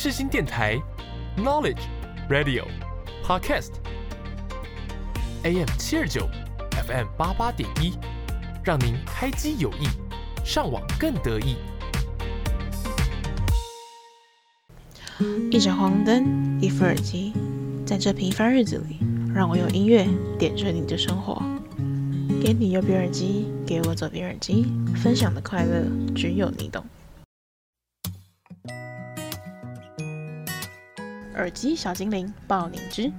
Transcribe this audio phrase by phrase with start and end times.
[0.00, 0.80] 世新电台
[1.36, 1.80] ，Knowledge
[2.30, 2.64] Radio
[3.24, 4.86] Podcast，AM
[5.76, 6.28] 七二九
[6.86, 7.98] ，FM 八八点一，
[8.62, 9.88] 让您开机有益，
[10.44, 11.56] 上网更得意。
[15.50, 17.32] 一盏黄灯，一副耳机，
[17.84, 19.00] 在这平凡日子里，
[19.34, 20.06] 让我用音乐
[20.38, 21.42] 点缀你的生活。
[22.40, 25.84] 给你右边耳机，给我左边耳机，分享的快乐
[26.14, 26.86] 只有你懂。
[31.38, 33.12] 耳机小精灵爆你知，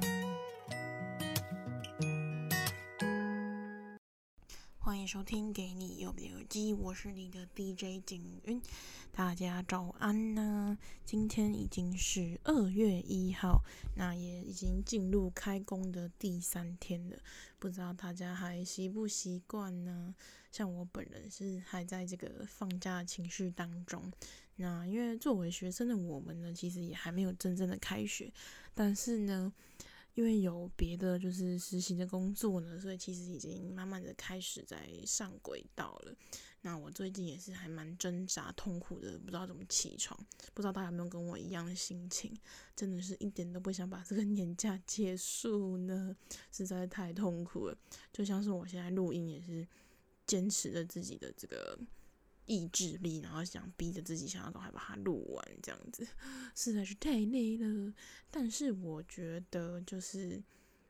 [4.78, 8.62] 欢迎收听《给你右边耳机》，我是你的 DJ 景云，
[9.14, 13.62] 大家早安呢、今天已经是二月一号，
[13.95, 17.16] 那也已经进入开工的第三天了，
[17.58, 20.14] 不知道大家还习不习惯呢？
[20.52, 24.12] 像我本人是还在这个放假情绪当中。
[24.62, 28.30] 那因为作为学生的我们呢，其实也还没有真正的开学，
[28.73, 29.54] 但是呢，
[30.16, 36.14] 因为有别的就是实习的工作呢，所以其实已经慢慢的开始在上轨道了。
[36.61, 40.19] 那我最近也是还蛮挣扎、痛苦的，不知道怎么起床。
[40.53, 42.36] 不知道大家有没有跟我一样的心情？
[42.75, 46.14] 真的是一点都不想把这个年假结束呢，
[46.52, 47.78] 实在太痛苦了。
[48.12, 49.66] 就像是我现在录音也是
[50.28, 51.80] 坚持着自己的这个。
[52.50, 56.05] 意志力，然后想逼着自己想要赶快把它录完，这样子
[56.56, 57.94] 实在是太累了。
[58.31, 60.41] 但是我觉得就是，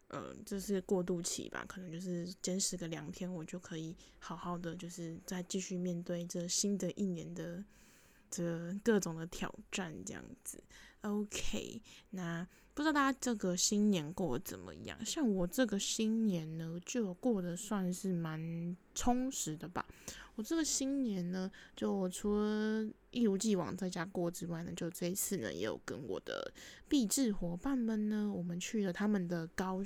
[0.08, 7.62] 呃，就是过渡期吧，可能就是坚持个两天，我就可以好好的，就是再继续面对这新的一年的
[8.30, 10.64] 这各种的挑战，这样子。
[11.02, 15.06] OK，那不知道大家这个新年过得怎么样？
[15.06, 19.86] 像我这个新年呢，就过得算是蛮充实的吧。
[20.36, 26.54] 我这个新年呢，就除了一如既往在家过之外呢，就这一次呢，也有跟我的
[26.90, 29.82] 毕制伙伴们呢，我们去了他们的高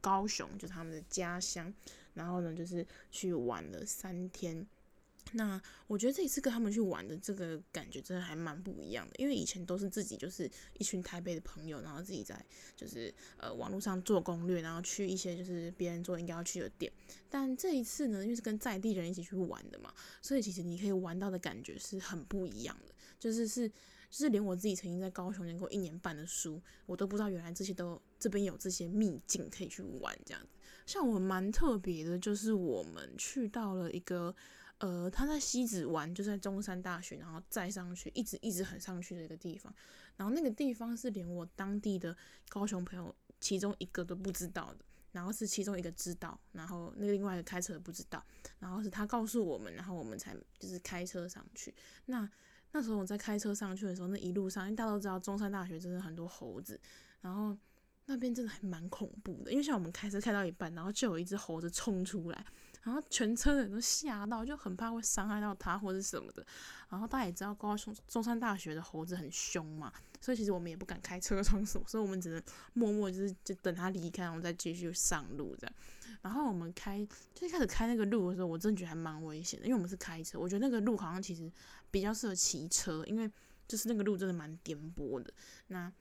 [0.00, 1.72] 高雄，就是他们的家乡，
[2.14, 4.66] 然后呢，就是去玩了三天。
[5.32, 10.48] 那我觉得这一次跟他们去玩的这个感觉真的还蛮不一样的，因为以前都是自己就是
[10.78, 12.40] 一群台北的朋友，然后自己在
[12.76, 16.92] 就是呃网络上做攻略，然后去一些就是别人说应该要去的店。
[17.28, 19.92] 但这一次呢，因为是跟在地人一起去玩的嘛，
[20.22, 23.74] 所以其实你可以玩到的感觉是很不一样的，就是是就
[24.10, 30.48] 是连我自己曾经在高雄念过一年半的书，我都不知道原来这些都这边有这些秘境可以去玩这样子。
[30.86, 34.32] 像我蛮特别的，就是我们去到了一个。
[34.84, 39.74] 呃，他在西子湾，就在中山大学，然后再上去，一直一直很上去的一个地方。
[40.14, 42.14] 然后那个地方是连我当地的
[42.50, 48.22] 高雄朋友其中一个都不知道的，然后是其中一个知道，然后那个另外一个开车不知道，
[48.58, 51.74] 然后是他告诉我们，然后我们才就是开车上去。
[52.04, 52.30] 那
[52.72, 56.78] 那时候我在开车上去的时候，那一路上，因为大家都知道中山大学真的很多猴子，
[57.22, 57.56] 然后
[58.04, 62.44] 那边真的还蛮恐怖的，因为像我们开车开到一半，然后就有一只猴子冲出来。
[62.84, 66.46] 然后全车的人都吓到，就很怕会伤害到他或者什么的。
[66.90, 72.42] 然后大家也知道高雄中山大学的猴子很凶嘛，所以其实我们也不敢开车窗什么，所以我们只能
[72.74, 75.74] 默默就是就等他离开，然后再继续上路这样。
[76.22, 81.50] 然后我们开最开始开那个路的时候，我真的觉得还蛮危险的，因为我们是开车，我觉得那个路好像其实
[81.90, 83.30] 比较适合骑车，因为
[83.66, 85.32] 就是那个路真的蛮颠簸的。
[85.68, 85.92] 那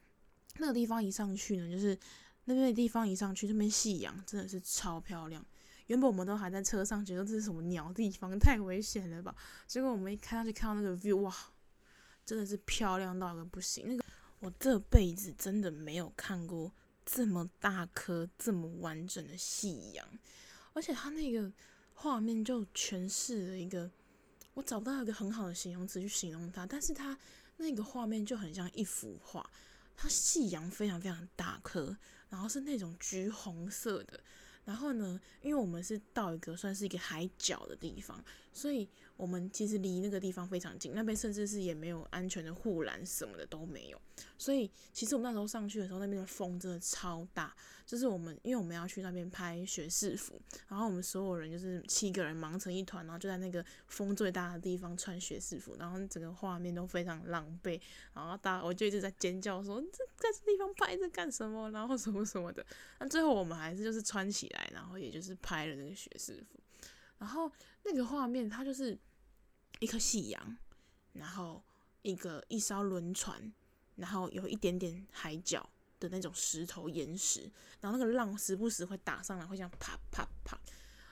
[0.58, 1.98] 那个地方一上去呢，就是
[2.46, 5.44] 那边的地方一上去，那边夕阳真的是超漂亮。
[5.88, 9.36] 原本我们都还在车上，觉得这是什么鸟地方，太危险了吧？
[9.68, 11.36] 结果我们一开上去看到那个 view，哇，
[12.26, 13.88] 真的是漂亮到个不行。
[13.88, 14.04] 那个
[14.40, 16.72] 我这辈子真的没有看过
[17.06, 20.08] 这么大颗、这么完整的夕阳，
[20.74, 21.52] 而且它那个
[21.94, 23.92] 画面就诠释了一个，
[24.54, 27.18] 我找不到一个很好的形容词去形容它，但是它
[27.58, 29.50] 那个画面就很像一幅画。
[29.96, 31.96] 它夕阳非常非常大颗，
[32.30, 34.20] 然后是那种橘红色的。
[34.66, 38.88] 然后呢，因为我们是到一个算是一个海角的地方，所以
[39.24, 44.02] 我们其实离那个地方非常近，那边甚至是也没有安全的护栏，什么的都没有。
[44.38, 47.56] 所以其实我们那时候上去的时候，那边的风真的超大。
[47.86, 57.80] 就是我们因为我们要去那边拍学士服，然后我们所有人就是七个人忙成一团，然后就在那个风最大的地方穿学士服，然后整个画面都非常狼狈。
[58.14, 62.66] 然后大家我就一直在尖叫说：“这在这地方拍这干什么？”然后什么什么的。
[63.00, 66.60] 那最后我们还是就是穿起来，然后也就是拍了那个学士服。
[67.20, 67.50] 然后
[67.84, 68.98] 那个画面它就是
[69.80, 70.58] 一颗夕阳，
[71.14, 71.64] 然后
[72.02, 73.54] 一个一艘轮船，
[73.96, 75.70] 然后有一点点海角。
[76.00, 77.50] 的那种石头岩石，
[77.80, 80.60] 然后那个浪时不时会打上来，会像啪啪啪，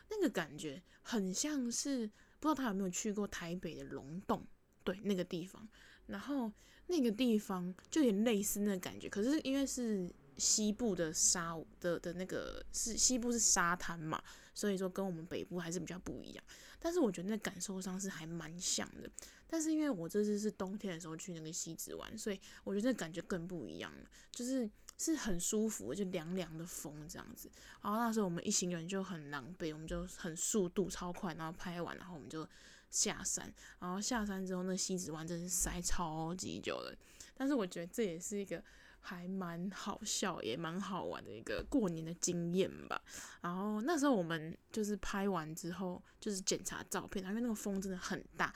[0.09, 2.05] 那个感觉很像是
[2.41, 4.45] 不知道他有没有去过台北的龙洞，
[4.83, 5.65] 对那个地方，
[6.07, 6.51] 然后
[6.87, 14.21] 那个地方就有点类似那个感觉，可是因为是西部的沙的的那个是西部是沙滩嘛，
[14.53, 16.43] 所以说跟我们北部还是比较不一样。
[16.81, 19.09] 但是我觉得那感受上是还蛮像的。
[19.47, 27.49] 但是因为我这次是冬天的时候去那个西子湾，所以我觉得那感觉更不一样了，就是是很舒服，就凉凉的风这样子。
[27.81, 32.47] 然后那时候我们一行人就很狼狈，我们就很速度超快，然后拍完，然后我们就。
[32.93, 33.49] 下山，
[33.79, 36.93] 然后下山之后，那西子湾真是塞超级久了。
[37.33, 38.61] 但是我觉得这也是一个
[39.01, 43.01] 还蛮好笑，也蛮好玩的一个过年的经验吧。
[43.41, 48.53] 然后那时候我们就是拍完之后，就是检查照片，因为那个风真的很大，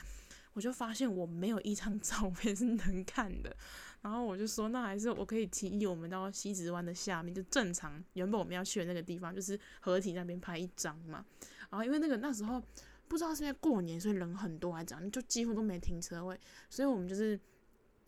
[0.54, 3.54] 我就发现我没有一张 照片是能看的。
[4.02, 11.24] 然后我就说，那还是我可以提议我们到西子湾的下面，就正常原本我们要去的那个地方，就是河堤那边拍一张嘛。
[11.70, 12.62] 然后因为那个那时候。
[13.08, 16.36] 不知道是因为过年，所以人很多，还这样，就几乎都没停车位，
[16.68, 17.38] 所以我们就是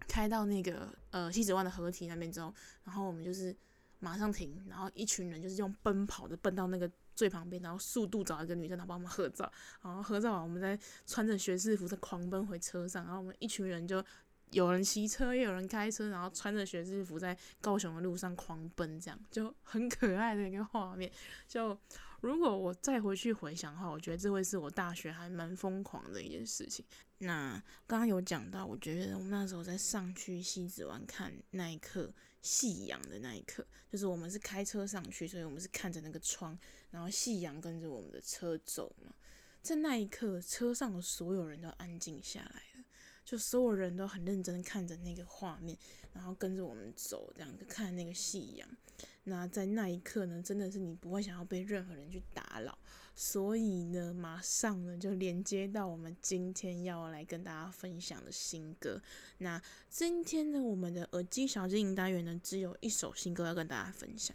[0.06, 2.54] 开到那个呃西子湾的河堤那边之后，
[2.84, 3.54] 然后我们就是
[3.98, 9.50] 马上停，然后一群人就是用奔跑的奔到那个最旁边，然后速度找一个女生，然后帮我们合照，
[9.82, 14.04] 然后合照完，我们再穿着学士服再狂奔回车上，然后我们一群人就
[14.52, 21.10] 有人骑车，也有人开车，然后穿着学士服在高雄的路上狂奔，这样就很可爱的一个画面，
[21.46, 21.78] 就。
[22.20, 26.84] 如果我再回去回想的话，我觉得这会是我大学还蛮疯狂的一件事情。
[27.18, 27.52] 那
[27.86, 32.12] 刚刚有讲到，我觉得我们那时候在上去西子湾看那一刻
[32.42, 36.58] 夕阳的那一刻，就是我们是开车上去，所以我们是看着那个窗，
[36.90, 39.12] 然后夕阳跟着我们的车走嘛。
[39.60, 42.62] 在那一刻，车上的所有人都安静下来，
[43.28, 45.76] 就所有人都很认真看着那个画面，
[46.14, 48.66] 然后跟着我们走，这样看那个夕阳。
[49.24, 52.78] 那在那一刻呢，真的是你不会想要被任何人去打扰，
[53.14, 58.98] 所以呢，马上呢就连接到我们今天要来跟大家分享的新歌。
[59.36, 64.34] 那今天呢，我们的耳机小精灵单元呢，只有一首新歌要跟大家分享。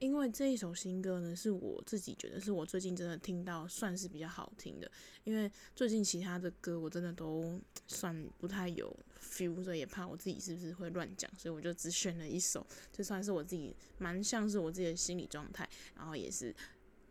[0.00, 4.90] 因为这一首新歌呢，是我自己觉得是我最近真的听到算是比较好听的。
[5.24, 16.54] 因为最近其他的歌我真的都算不太有 feel，所以也怕我自己是不是会乱讲，所以我就只选了一首，这算是我自己蛮像是我自己的心理状态，然后也是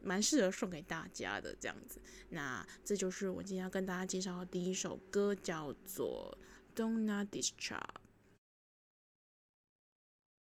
[0.01, 2.01] 蛮适合送给大家的这样子。
[2.29, 6.35] 那这就是我今天要跟大家介绍的第一首歌，叫做
[6.75, 7.77] 《Do Not Disturb》。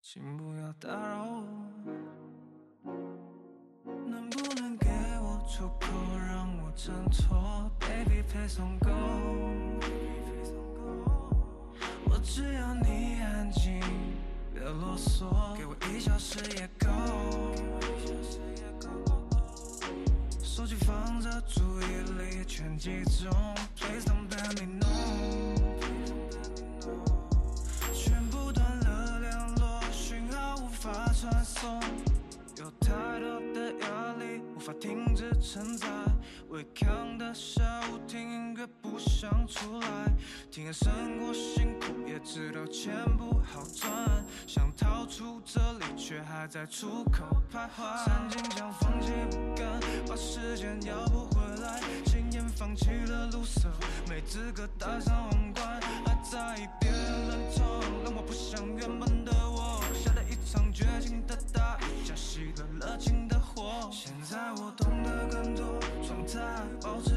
[0.04, 1.44] 请不要打扰我。
[4.04, 4.88] 能不能给
[5.20, 5.86] 我出口，
[6.18, 8.90] 让我挣脱？Baby，please don't go。
[12.10, 13.80] 我只要你安静，
[14.52, 16.88] 别啰嗦，给我一小时也够。
[20.42, 21.84] 手机放着，注意
[22.18, 23.30] 力全集中
[23.76, 25.61] ，Please don't let me know。
[31.32, 31.80] 法传送。
[32.58, 35.88] 有太多的压力无法停止承载，
[36.50, 39.88] 违抗的下午听音乐不想出来，
[40.50, 43.90] 听得胜过辛苦，也知道钱不好赚，
[44.46, 53.70] 想逃出这里却还在出口徘徊，曾经想放弃不甘，把时间要不回来，轻言放弃了路色，
[54.08, 57.64] 没资格戴上皇冠，还在意别人认同，
[58.04, 59.21] 让我不想原本，
[60.82, 61.82] 绝情的大雨。
[62.14, 66.40] 熄了热情的火，现在我懂得更多，状态
[66.82, 67.11] 保持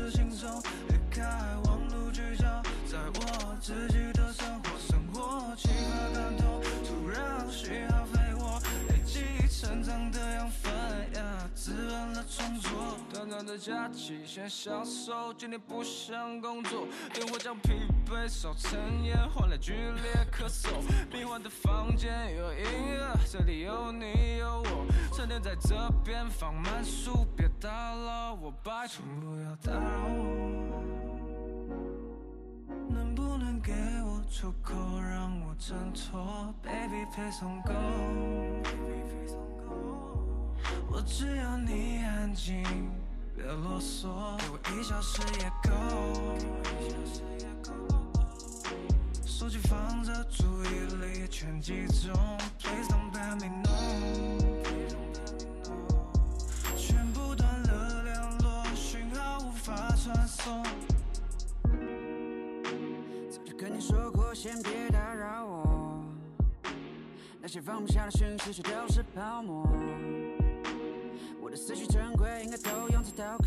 [13.35, 17.73] 短短的假期先享受，今天不想工作，点火将疲
[18.09, 20.69] 惫烧成烟，换来剧烈咳嗽。
[21.11, 24.85] 迷幻的房间有音乐，这里有你有我。
[25.13, 30.81] 沉淀在这边，放慢速，别打扰我，拜托不要打扰我。
[32.89, 33.73] 能不能给
[34.05, 37.73] 我出口，让我挣脱？Baby please don't go。
[40.89, 42.63] 我只要你安静，
[43.35, 45.69] 别啰嗦，给我一小时也够。
[49.25, 52.13] 手机放着，注意力全集中
[52.57, 53.69] ，Please don't let me know。
[56.77, 60.63] 全部断了联络，信号无法传送
[63.29, 66.01] 早就跟你说过，先别打扰我。
[67.41, 69.67] 那些放不下的讯息，却都是泡沫。
[71.45, 73.45] 我的思绪珍贵，应该都用在刀口。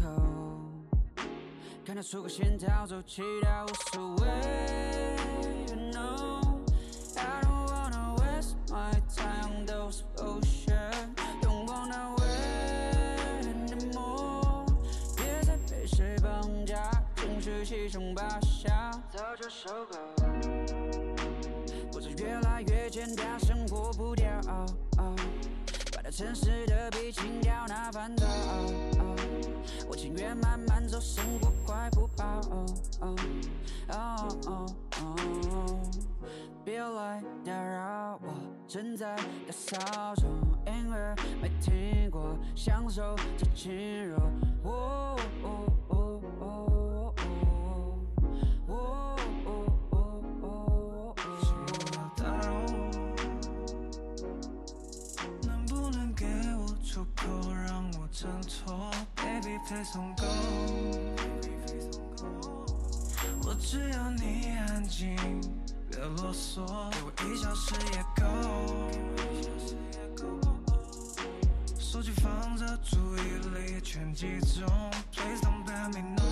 [1.85, 4.29] 看得出个心跳，走起来无所谓。
[5.93, 6.61] No,
[7.17, 11.13] I don't wanna waste my time on those ocean.
[11.43, 14.65] Don't wanna wait anymore.
[15.17, 19.99] 别再被谁绑架，情绪七上八下，早就受够。
[21.93, 23.41] 我子越来越简单。
[26.19, 28.27] 城市的比情调那烦躁，
[29.89, 32.41] 我情愿慢慢走，生活快不跑。
[36.65, 38.35] 别来打扰我，
[38.67, 40.29] 正在打扫中，
[40.67, 44.17] 音乐没听过，享受这轻柔。
[44.65, 45.68] 哦哦哦
[59.59, 60.25] ？Baby please don't go，
[63.45, 65.17] 我只要你安静。
[65.91, 68.23] 别啰嗦，给我一小时也够。
[71.79, 73.21] 手机放着，注意
[73.55, 74.67] 力全集中。
[75.13, 76.23] Please don't let me know。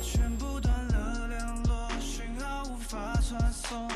[0.00, 3.88] 全部断了联络，讯号无法传送。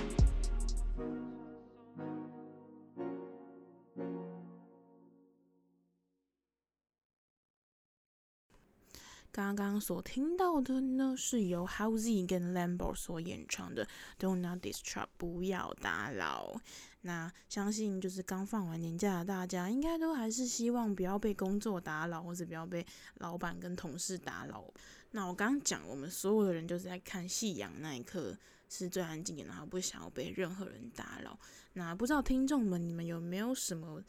[9.34, 13.84] 刚刚所听到的呢，是由 Halsey 跟 Lambo 所演唱的
[14.16, 16.54] 《Do Not Disturb》，不要打扰。
[17.00, 24.64] 那相信就是刚放完年假的大家，应该都还是希望不要被工作打扰，或是不要被老板跟同事打扰。
[25.10, 28.38] 那我刚刚讲，我们所有的人就是在看夕阳那一刻
[28.68, 31.36] 是最安静的，然后不想要被任何人打扰。
[31.72, 34.00] 那不知道听众们，你们有没有什么？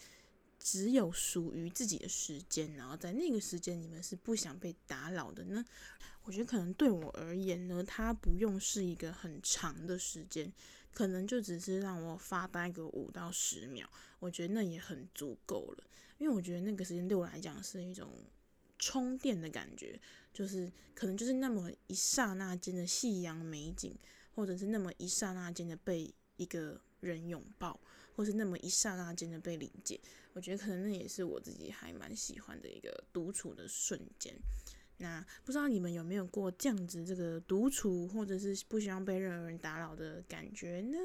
[0.59, 5.63] 只有属于自己的时间，然后在那个时间，你们是不想被打扰的呢？
[6.23, 10.51] 我觉得可能对我而言呢，它不用是一个很长的时间，
[10.91, 13.87] 可能就只是让我发呆个五到十秒，
[14.19, 15.83] 我觉得那也很足够了。
[16.17, 18.09] 因为我觉得那个时间对我来讲是一种
[18.79, 19.99] 充电的感觉，
[20.33, 23.95] 就是可能就是那么一刹那间的夕阳美景，
[24.33, 27.79] 或者是那么一刹那间的被一个人拥抱。
[28.15, 29.99] 或是那么一刹那间的被理解，
[30.35, 34.35] 我觉得可能那也是我自己还蛮喜欢的一个独处的瞬间。
[34.97, 40.97] 那不知道你们有没有过这样子这个独处，或者是不希望被任何人打扰的感觉呢？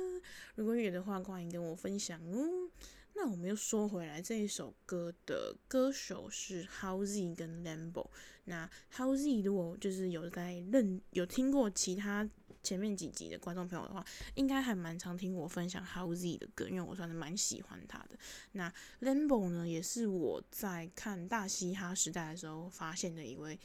[0.57, 2.69] 如果有的话，欢迎跟我分享哦。
[3.15, 8.11] 那我们又说回来，这一首歌的歌手是 Halsey 跟 Lambo。
[8.47, 12.29] 那 Halsey 如果就是有在认有听过其他。
[12.62, 18.11] 前面几集的观众朋友的话，应该还蛮常听我分享 Howzy 的歌，因为我算是蛮喜欢他的。
[18.52, 23.59] 那 Lambo 呢，也是我在看大嘻哈时代的时候发现的一位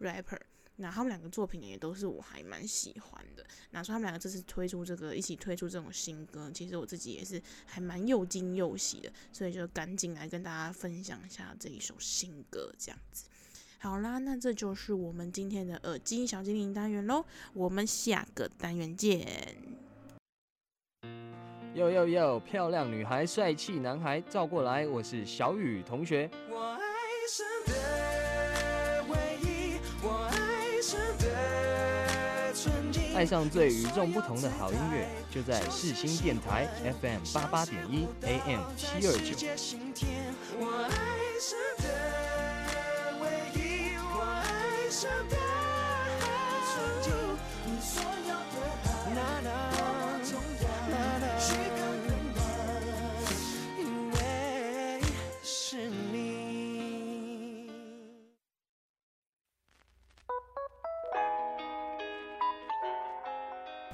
[0.00, 0.40] rapper。
[0.76, 3.46] 那他们两个作品也都是我还蛮喜欢的。
[3.70, 13.26] 那说他们两个这次推出这个，一起推出这种新歌，其实我自己也是还蛮又惊又喜的，所以就赶紧来跟大家分享一下这一首新歌，这样子。
[13.84, 17.22] 好啦，那这就是我们今天的耳机小精灵单元喽，
[17.52, 19.28] 我们下个单元见。
[21.74, 26.30] 哟哟哟，漂亮女孩，帅气男孩，照过来，我是小雨同学。
[26.48, 26.80] 我爱
[27.28, 36.66] 上的唯一，我爱上的纯净，爱上最与众不同的好音乐，就在世新电台
[37.02, 39.36] FM 八八点一 AM 七二九。
[40.56, 40.88] 我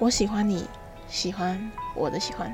[0.01, 0.65] 我喜欢你，
[1.07, 2.51] 喜欢我的喜欢。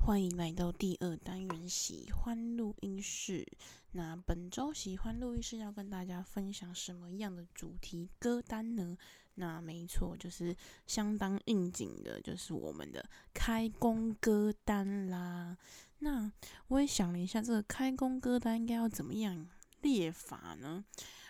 [0.00, 3.46] 欢迎来到第二单元喜欢录音室。
[3.92, 8.96] 那本周喜欢录音室要跟大家分享什么样的主题歌单呢？
[9.34, 10.54] 那没错，就是
[10.86, 15.56] 相当应景的，就是我们的开工歌单啦。
[15.98, 16.30] 那
[16.68, 19.48] 我也想了一下，这个开工歌单应该要怎么样
[19.82, 20.84] 列法呢？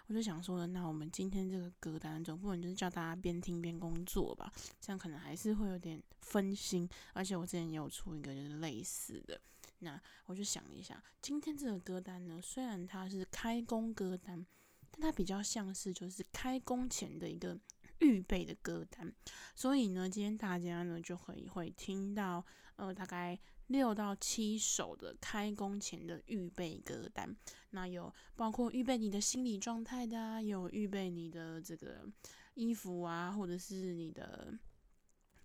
[0.09, 4.53] 我就想说呢，那我们今天这个歌单总不能就是叫大家边听边工作吧？
[4.81, 6.89] 这样可能还是会有点分心。
[7.13, 9.41] 而且我之前也有出一个就是类似的，
[9.83, 14.47] 那我就想了一下，今天这个歌单呢，虽然它是开工歌单，
[14.91, 17.59] 但它比较像是就是开工前的一个
[17.99, 19.13] 预备的歌单。
[19.55, 22.45] 所以呢，今天大家呢就会会听到
[22.77, 23.39] 呃大概。
[23.69, 27.35] 六到七首的开工前的预备歌单，
[27.71, 32.07] 那有包括预备你的心理状态的啊，有预备你的这个
[32.53, 34.53] 衣服啊，或者是你的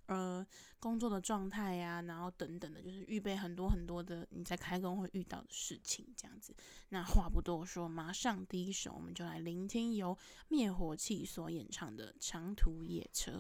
[0.08, 0.46] 呃
[0.80, 6.56] 工作的状态呀，然后等等的，就是预备很多很多的你在开工会遇到的事情这样子。
[6.90, 13.32] 那话不多说，马上第一首我们就来聆听由灭火器所演唱的《长途夜车》。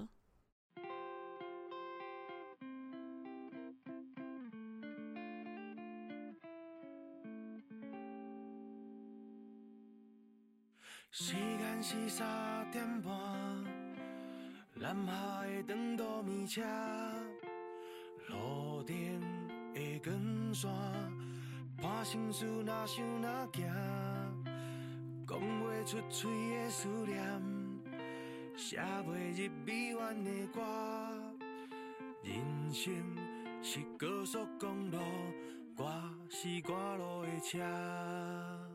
[11.10, 13.66] 时间是三点半，
[14.88, 16.62] 南下的长途米车，
[18.30, 18.96] 路灯
[19.74, 20.72] 的光线，
[21.76, 23.68] 伴心事哪想哪行，
[25.28, 27.42] 讲不出嘴的思念，
[28.56, 30.62] 写不入臂弯的歌，
[32.24, 32.94] 人生
[33.62, 35.00] 是高速公路，
[35.76, 38.67] 我是赶路的车。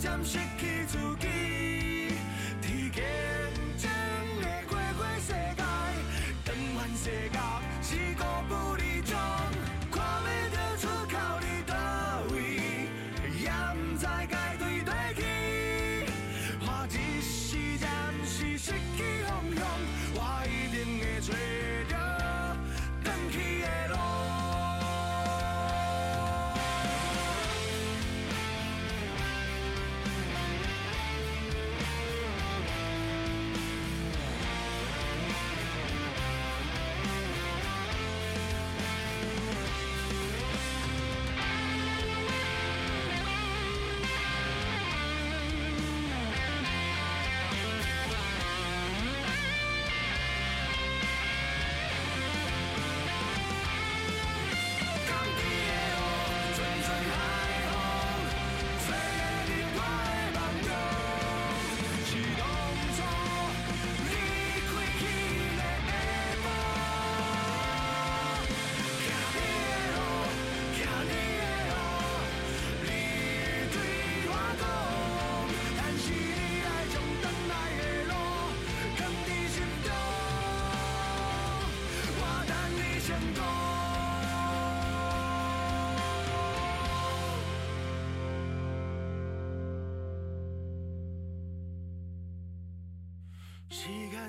[0.00, 1.59] 渐失去自己。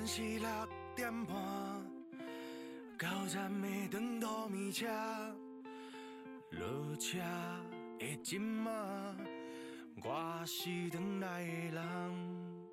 [0.02, 0.48] 间是六
[0.96, 1.36] 点半，
[2.98, 4.86] 到站的长途米车，
[6.50, 7.18] 落车
[8.00, 8.70] 的今仔，
[10.02, 12.68] 我是等来的人。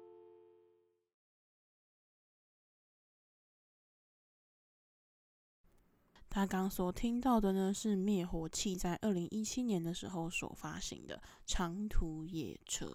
[6.32, 12.86] 他刚所听到的呢，是灭火器在二零一七年的时候所发行的《长途夜车》。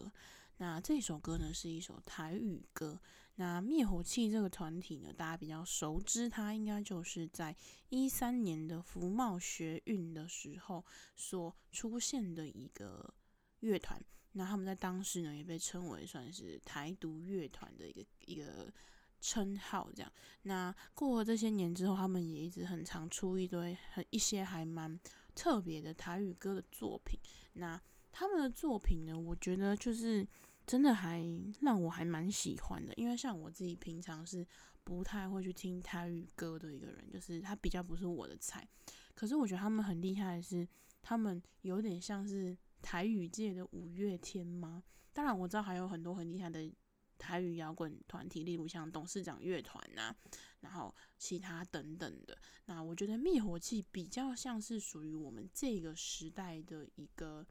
[0.57, 3.01] 那这首歌呢，是一首台语歌。
[3.37, 7.57] 那灭火器这个团体呢，大家比较熟知，它应该就是在
[7.89, 10.85] 一三年的福茂学运的时候
[11.17, 13.13] 所出现的一个
[13.59, 14.01] 乐团。
[14.33, 18.73] 那他们在当时呢，也被称为算是台独乐团的一个一个
[19.21, 19.91] 称号。
[19.93, 24.97] 这样，那过了这些年之后，他们也一直很常出一堆很一些还蛮
[25.35, 27.19] 特别的台语歌的作品。
[27.55, 27.81] 那
[28.13, 30.25] 他们的作品呢，我觉得就是。
[30.67, 31.23] 真的还
[31.61, 34.47] 让我还蛮喜欢的，因为像我自己平常是
[34.83, 38.67] 不太会去听台语歌的一个人，就是他比较不是我的菜。
[39.15, 40.67] 可是我觉得他们很厉害的是，
[41.03, 44.83] 他们有点像是台语界的五月天吗？
[45.13, 46.73] 当然我知道还有很多很厉害的
[47.19, 50.15] 台语摇滚团体，例如像董事长乐团呐，
[50.61, 52.37] 然后其他等等的。
[52.65, 57.47] 那我觉得灭火器比较像是属于我们这个时代的一个，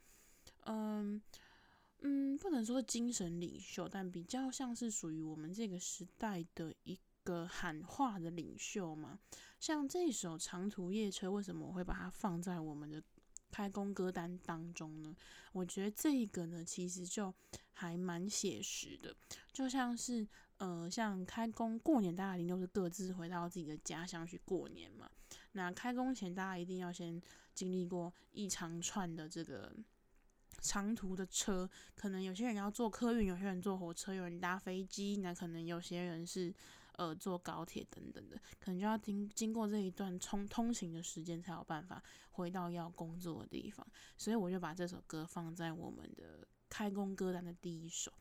[0.65, 1.21] 嗯。
[2.05, 9.17] 嗯，不能说精神领袖，但比较像是属于我们这个时代的一个喊话的领袖嘛。
[9.57, 13.01] 像这首《长途夜车》，为什么我会把它放在我们的
[13.49, 15.15] 开工歌单当中呢？
[15.53, 17.33] 我觉得这个呢，其实就
[17.71, 19.15] 还蛮写实的，
[19.53, 25.09] 就像是呃，像开工过年，大家一定都是各自回到自己的家乡去过年嘛。
[25.53, 27.21] 那开工前，大家一定要先
[27.55, 29.73] 经历过一长串的这个。
[30.63, 36.52] 长途的车，可能有些人要坐客运，有些人坐火车，有人搭飞机，那可能有些人是
[36.93, 43.86] 呃坐高铁等等的，可能就要经经过这一段通通行的时间，才有办法回到要工作的地方。
[44.17, 48.12] 所以我就把这首歌放在我们的开工歌单的第一首。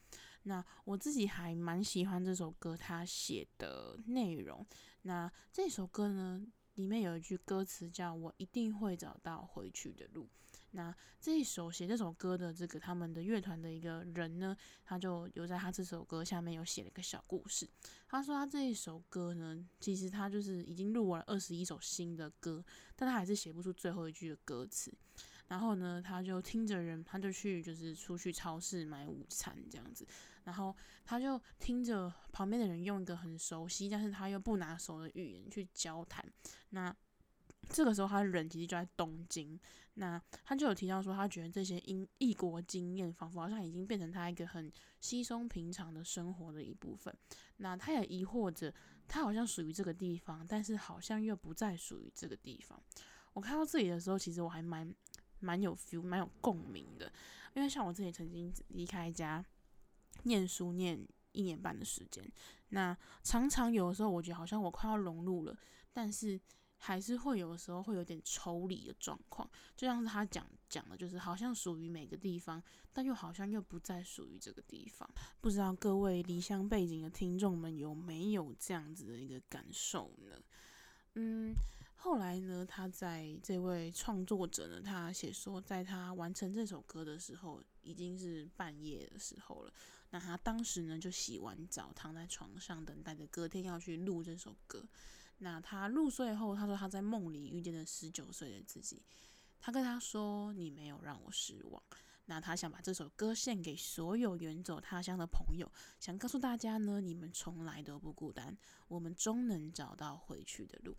[0.42, 4.66] 那我自己还蛮喜欢这首歌，他写的内容。
[5.02, 10.28] 那这首歌呢，里面有一句歌词叫“我一定会找到回去的路”。
[10.74, 17.68] 那这一首写这首歌的这个他们的乐团的一个人呢，他就有在他这首歌下面有写了一个小故事。
[18.08, 22.64] 他说他这一首歌呢，其实他就是已经录完了二十一首新的歌，
[22.96, 24.92] 但他还是写不出最后一句的歌词。
[25.48, 30.06] 然后呢，他就听着人，他就去就是出去超市买午餐这样子。
[30.44, 36.24] 然后他就听着旁边的人用一个很熟悉，但是他又不拿手的语言去交谈。
[36.70, 36.96] 那
[37.68, 39.60] 这个时候，他的人其实就在东京。
[39.94, 47.14] 那他就有提到说，他觉得这些异异国经验，仿佛好像已经变成他一个很稀松平常的生活的一部分。
[47.58, 48.72] 那他也疑惑着，
[49.06, 52.82] 他好像属于这个地方，但是好像又不再属于这个地方。
[53.32, 54.94] 我看到这里的时候，其实我还蛮
[55.40, 57.12] 蛮有 feel，蛮有共鸣的。
[57.54, 59.44] 因为像我自己曾经离开家。
[60.24, 62.22] 念书念一年半的时间，
[62.68, 65.56] 那常常有的时候，我觉得好像我快要融入了，
[65.90, 66.38] 但是
[66.84, 72.60] 还是会有的时候会有点抽离的状况，就像是他讲讲的，就是好像属于每个地方，
[72.92, 75.08] 但又好像又不再属于这个地方。
[75.40, 80.36] 不知道各位离乡背景的听众们有没有这样子的一个感受呢？
[81.14, 81.54] 嗯。
[81.94, 89.72] 后来呢，他在这位创作者呢，他写说，在他完成这首歌的时候，已经是半夜的时候了。
[90.10, 94.84] 那他当时呢，就洗完澡，躺在床上，等待着隔天要去录这首歌。
[95.44, 99.02] 那他入睡后，他说他在梦里遇见了十九岁的自己。
[99.58, 101.82] 他跟他说：“你没有让我失望。”
[102.26, 110.96] 那他想把这首歌献给所有远走他乡的朋友，想告诉大家呢，你们从来都不孤单，我们终能找到回去的路。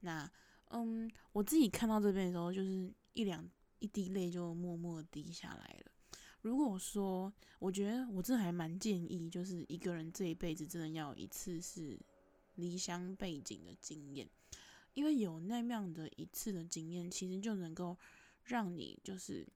[0.00, 0.30] 那，
[0.70, 3.44] 嗯，我自己看到这边的时候，就是一两
[3.80, 5.90] 一滴泪就默默滴下来了。
[6.42, 11.98] 如果说，我觉得我真的还蛮建议，就是一个人这一辈子真的要有一次是
[12.54, 14.28] 离乡背井的经验，
[14.94, 17.96] 因为有那样的一次的经验，其实就能够
[18.44, 19.46] 让你，就是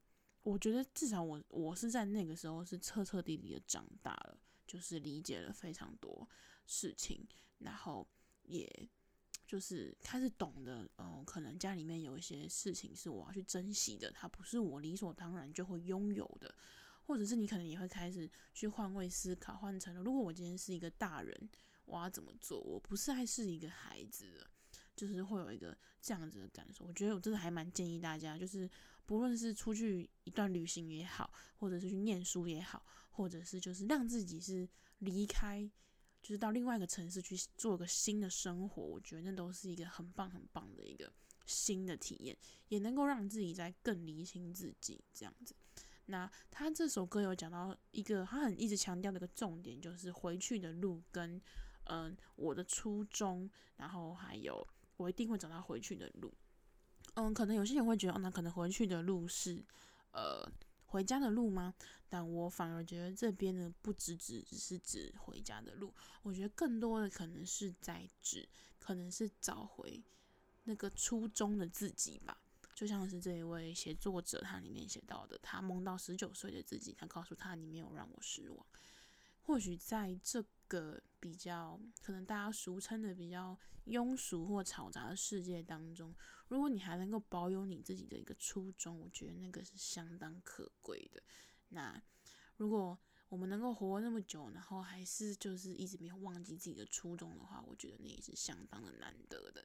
[0.43, 6.29] 我觉得至少我我是在那个时候是彻彻底底的长大了，就是理解了非常多
[6.67, 7.27] 事情，
[7.59, 8.09] 然后
[8.45, 8.89] 也。
[9.47, 16.55] 就是开始懂得，嗯、呃，可能家里面有一些事情是我要去珍惜的，它不是我理所当然就会拥有的，
[17.07, 21.49] 或者是你可能也会开始去换位思考，换成了如果我今天是一个大人，
[21.88, 22.61] 我要怎么做？
[22.61, 24.51] 我不是还是一个孩子的，
[24.94, 26.85] 就是会有一个这样子的感受。
[26.85, 28.70] 我觉得我真的还蛮建议大家，就是
[29.07, 35.68] 不论是出去一段旅行也好，或者是去念书也好，或者是就是让自己是离开。
[36.20, 41.11] 就是到另外一个城市去做个新的生活，我觉得那都是一个很棒很棒的一个
[41.46, 45.55] 新的体验，也能够让自己在更理清自己这样子。
[46.07, 51.40] 那他这首歌有讲到一个，他很一直强调的一个重点，就是回去的路跟
[51.88, 56.33] 嗯、我的初衷，然后还有我一定会找到回去的路。
[57.14, 59.64] 嗯，可能有些人会觉得，哦，那可能回去的路是
[60.12, 60.51] 呃。
[60.90, 61.74] 回家的路吗？
[62.09, 68.48] 但我反而觉得这边呢，不只只只是指回家的路，我觉得更多的可能是在指，
[68.79, 70.03] 可能是找回
[70.64, 72.40] 那个初衷的自己吧。
[72.74, 78.66] 就像是这一位写作者他里面写到的，他梦到十九岁的自己，他告诉他，你没有让我失望。
[79.42, 86.15] 或许在这个比较可能大家俗称的比较庸俗或嘈杂的世界当中，
[86.47, 91.23] 如果你还能够保有你自己的一个初衷，我觉得那个是相当可贵的。
[91.71, 92.01] 那
[92.57, 92.97] 如果
[93.29, 99.65] 我们能够活那么久，然后还是就是一直没有忘记自己的初衷的话，我觉得那也是相当的难得的。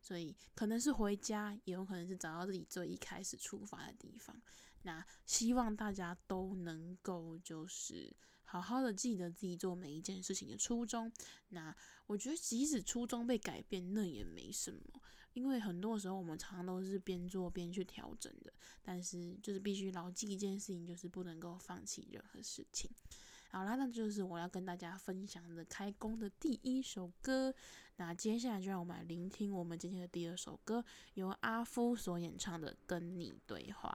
[0.00, 4.40] 所以可能是回家，也有可能是找到自己最一开始出发的地方。
[4.82, 8.16] 那希望大家都能够就是。
[8.50, 11.12] 好好的记得自己做每一件事情的初衷。
[11.50, 11.74] 那
[12.06, 14.80] 我觉得，即使初衷被改变，那也没什么，
[15.34, 18.52] 因为很多时候我们常常都是边做边去调整的。
[18.82, 22.90] 但是，就是必须牢记一件事情，就是不能够放弃任何事情。
[23.50, 27.54] 好啦，那就是我要跟大家分享的开工的第一首歌。
[27.96, 30.82] 那接下来就让我们来聆听我们今天的第二首歌，
[31.14, 33.90] 由阿夫所演唱的《跟你对话》。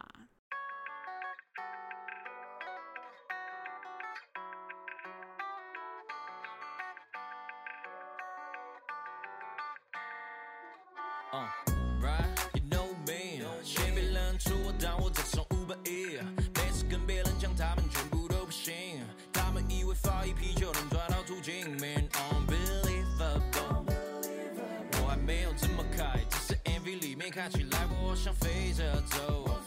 [28.23, 29.59] 想飞着走。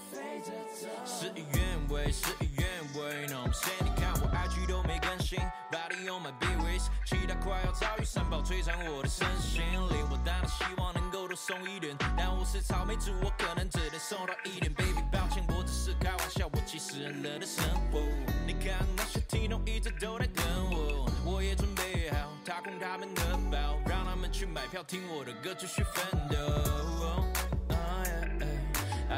[1.05, 3.27] 事与愿违，事与愿违。
[3.27, 5.39] No say 你看我 IG 都没更新
[5.71, 10.09] ，Riding on my big ways，期待快要遭遇三宝摧残我的身心灵。
[10.11, 14.73] 我当然希望能够多送一点，但我是草莓族，我可能只能送到一点。
[14.73, 18.01] Baby，抱歉，我只是开玩笑，我其实很乐的生活。
[18.47, 27.26] 你看那些听众一直都在等我，我也准备好掏空他们的包，让他们去买票听我的歌，继续奋斗。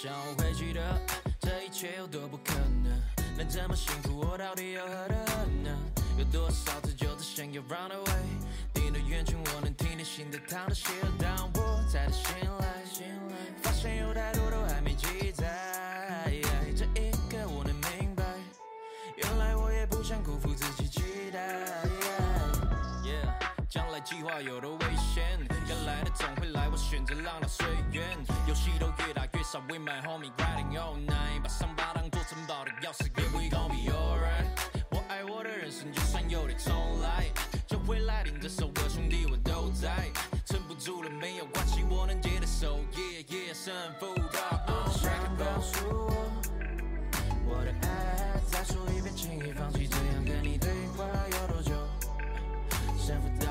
[0.00, 0.80] 想我会记得
[1.40, 5.76] 这一切有多不可能，能这么幸福，我到底有何德何能？
[6.16, 8.22] 有多少次就只想要 run away，
[8.74, 12.64] 你的远去我能听见心在淌的血，当我再次醒来，
[13.60, 16.30] 发现有太多都还没记载，
[16.76, 18.22] 这一刻我能明白，
[19.16, 21.40] 原来我也不想辜负自己期待。
[23.68, 28.02] 将来计划有多危险，该来的总会来，我选择让它随缘，
[28.46, 28.86] 游戏都
[29.48, 34.46] 越打越少，With my homie grinding all night，把伤疤当作城堡的钥匙，Yeah we gon' be alright。
[34.90, 37.24] 我爱我的人生，就算有点重来，
[37.66, 40.10] 就会来听这首歌，兄弟我都在，
[40.44, 44.90] 撑不住了没有关系，我能接得受，Yeah yeah，胜负到。
[44.90, 46.12] 谁敢告诉我，
[47.46, 51.72] 我的爱，再说一遍，轻易放弃，这样跟你对话有多久？
[52.98, 53.48] 胜负到。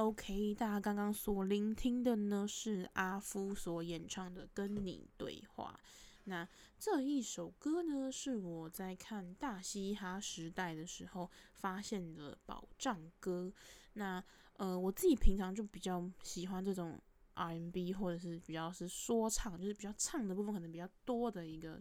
[0.00, 5.78] OK，大家刚刚所聆听的呢是阿夫所演唱的《跟你对话》。
[6.24, 13.52] 那这一首歌呢是我在看《大嘻哈时代》的时候发现的宝藏歌。
[13.92, 16.98] 那呃，我自己平常就比较喜欢这种
[17.34, 21.78] R&B 或者是比较是说唱，就是比较唱的部分可能比较多的一个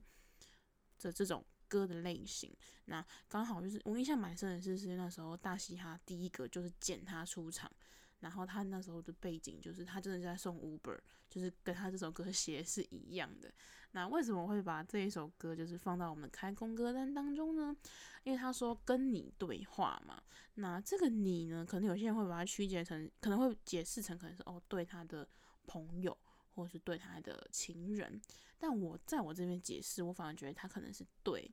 [0.97, 2.53] 这这种歌的类型。
[2.84, 7.71] 那刚好就是我印象蛮深的是，是那时候大嘻哈第一个就是剪他出场。
[8.19, 13.53] 然后他那时候的背景就是他真的在送 Uber，就是跟他这首歌写是一样的。
[13.91, 17.75] 那为什么会把这一首歌就是放到我们开工歌单当中呢？
[18.23, 20.21] 因为他说跟你对话嘛。
[20.55, 25.27] 那这个你呢，可能有些人会把它曲解成，可能会解释成可能是哦对他的
[25.65, 26.15] 朋友，
[26.53, 28.21] 或者是对他的情人。
[28.58, 31.49] 但我在我这边解释，我反而觉得他可能是对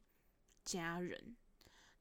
[0.65, 1.37] 家人。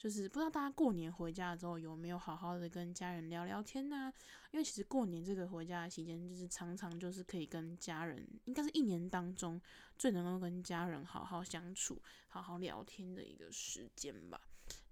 [0.06, 4.14] 就是不知道大家过年回家之后有没有好好的跟家人聊聊天呢？
[4.52, 9.60] 因为其实过年这个回家的期间，就是常常就是可以跟家人，应该是一年当中
[9.98, 14.40] 最能够跟家人好好相处、好好聊天的一个时间吧。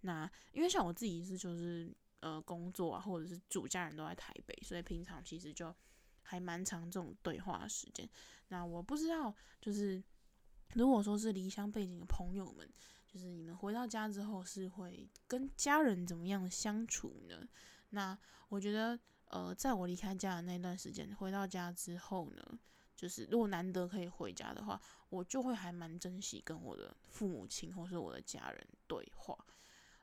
[0.01, 5.71] 那因为像我自己是就是呃工作啊，或者是主家人都在台北，所以平常其实就
[6.23, 8.09] 还蛮常这种对话时间。
[8.47, 10.03] 那我不知道，就是
[10.73, 12.67] 如果说是离乡背景的朋友们。
[13.13, 17.47] 就是你们回到家之后是会跟家人怎么样相处呢？
[17.89, 18.17] 那
[18.49, 22.59] 我觉得，呃，在我离开家的那段时间，回到家之后呢，
[22.95, 29.37] 就是如果难得可以回家的话，我就会还蛮珍惜跟我的父母亲或是我的家人对话，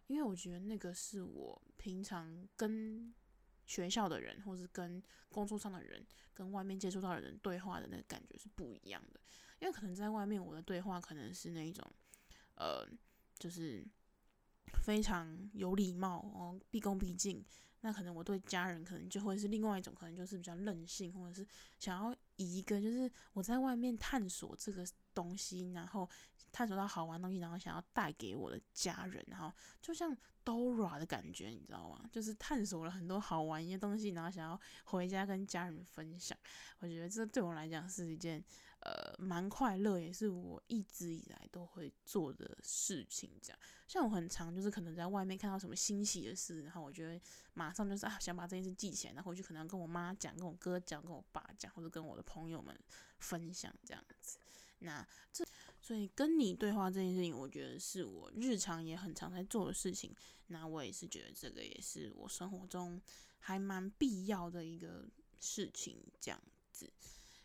[0.06, 3.12] 因为我觉得那个是我平常跟
[3.66, 9.20] 学校的人或是跟工作上的人、跟外面接触到的人对话的那个感觉是不一样的。
[9.58, 11.84] 因为可能在外面，我的对话可能是那一种，
[12.60, 12.86] 呃，
[13.38, 13.82] 就是
[14.82, 17.42] 非常有礼貌哦，毕恭毕敬。
[17.80, 21.46] 那可能我对家人可能就会是另外一种，可能就是比较任性，或者是
[21.78, 26.06] 想要以一个就是我在外面探索这个东西，然后
[26.52, 32.08] 探索到好玩东西，然后想要带给我的家人，然后就像 Dora 的感觉，你知道吗？
[32.12, 36.36] 就是探索了很多好玩一些东西，然后想要回家跟家人分享。
[36.78, 38.44] 我觉得这对我来讲是一件。
[38.82, 43.30] 呃，蛮快乐，也是我一直以来都会做的事情。
[43.42, 47.20] 这样，像我很常就是可能在外面看到什么新奇的事，然后我觉得
[47.52, 52.74] 马上就是啊，想把这件事记起来，然后回去可能跟我妈讲、跟我哥讲、跟我爸讲，或者跟我的朋友们
[53.18, 54.38] 分享这样子。
[54.78, 55.44] 那这，
[55.90, 60.14] 所以跟你对话这件事情，我觉得是我日常也很常在做的事情。
[60.46, 63.02] 那我也是觉得这个也是我生活中
[63.40, 65.08] 还蛮必要的一个
[65.40, 66.88] 事情，这样子。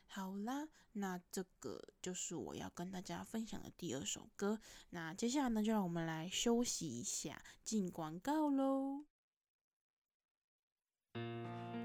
[0.05, 4.59] 好啦，那这个就是我要跟大家分享的第二首歌。
[4.91, 9.05] 那接下来呢，就让我们来休息一下，进广告喽。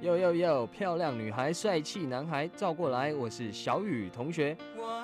[0.03, 4.55] 哟哟哟，漂亮女孩，帅气男孩，照过来，我是小雨同学。
[4.77, 5.03] 我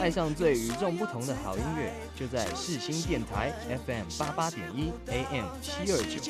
[0.00, 3.52] 爱上最与众不同的好音乐，就在世新电台
[3.86, 6.20] FM 八八点一 AM 七二九。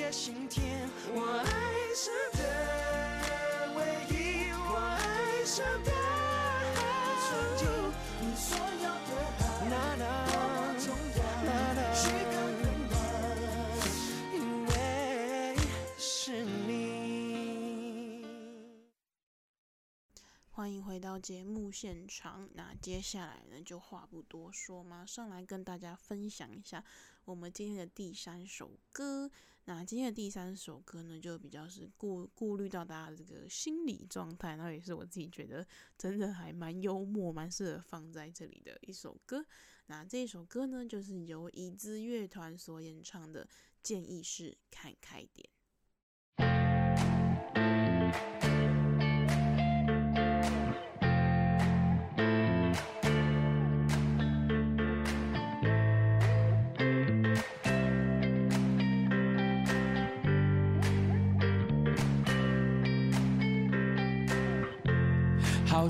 [20.98, 22.50] 回到节目现场。
[22.54, 26.84] 那接下来呢，就话不多说，马上来跟大家分享一下
[27.24, 29.30] 我们今天的第三首歌。
[29.66, 35.64] 那今天的第三首歌呢，就比较是顾顾虑到大家的这个心理状态，然后也是我自己觉得
[35.96, 39.46] 真的还蛮幽默、蛮适合放在这里的一首歌。
[39.86, 43.48] 那这首歌呢，就是由椅子乐团所演唱的，
[43.84, 45.48] 建议是看开点。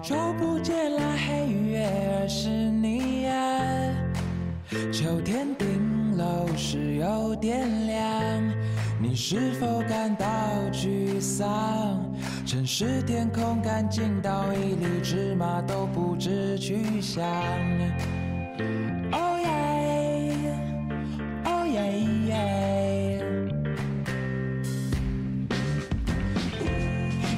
[0.09, 3.61] 好久不见啦，黑月儿是你呀。
[4.91, 8.43] 秋天顶楼是有点凉，
[8.99, 10.27] 你是否感到
[10.73, 11.47] 沮丧？
[12.47, 17.23] 城市天空干净到一粒芝麻都不知去向。
[19.13, 20.55] 哦耶，
[21.45, 23.23] 哦耶耶，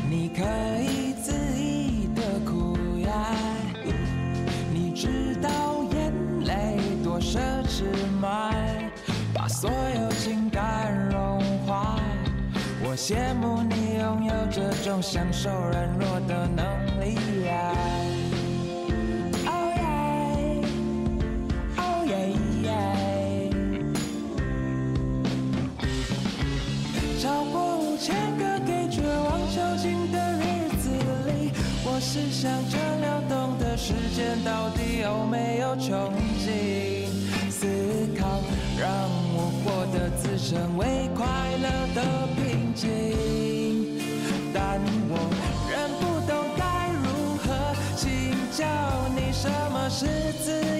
[0.08, 0.44] 你可
[13.02, 16.62] 羡慕你拥有这种享受软弱的能
[17.00, 17.14] 力
[17.46, 17.72] 呀。
[19.46, 19.82] 哦耶，
[21.78, 22.12] 哦耶
[22.62, 22.68] 耶。
[27.18, 30.90] 超过五千个给绝望囚禁的日子
[31.26, 31.52] 里，
[31.82, 36.12] 我是想着流动的时间到底有没有穷
[36.44, 37.08] 尽。
[37.50, 37.66] 思
[38.18, 38.42] 考
[38.78, 38.88] 让
[39.34, 41.26] 我获得自身为快
[41.62, 42.69] 乐的平
[44.54, 45.14] 但我
[45.70, 47.46] 仍不懂该如何
[47.94, 48.64] 请教
[49.14, 50.06] 你什么是
[50.42, 50.79] 自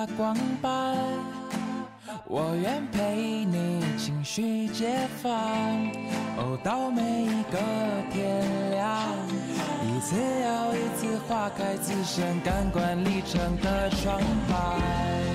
[0.00, 0.94] 发光吧，
[2.24, 5.30] 我愿陪你情绪解放。
[6.38, 7.58] 哦，到每一个
[8.10, 8.40] 天
[8.70, 9.02] 亮，
[9.84, 15.29] 一次又一次划开自身感官历程的窗台。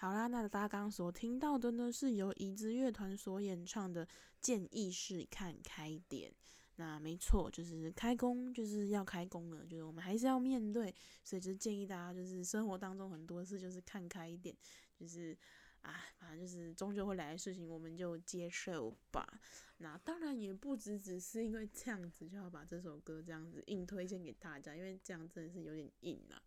[0.00, 4.06] 好啦，那大家刚所听到的呢，是由椅子乐团所演唱的
[4.40, 6.30] 《建议是看开点》。
[6.76, 14.56] 那没错，就是开工，就是要开工了，就是我们还是要面对，所以就建议大家，就是生活当中很多事就是看开一点，
[14.96, 15.36] 就是
[15.82, 19.28] 啊，反正就是终究会来的事情，我们就接受吧。
[19.76, 26.40] 那当然也不只只是因为这样子就要把这首歌这样子硬推荐给大家，因为这样真的是有点硬啊。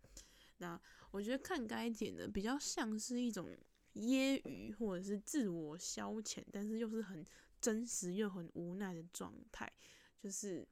[0.58, 0.80] 那
[1.12, 3.50] 我觉得看该点的比较像是一种
[3.94, 7.26] 揶揄或者是自我消遣，但是又是很
[7.60, 9.72] 真实又很无奈的状态。
[10.20, 10.66] 就是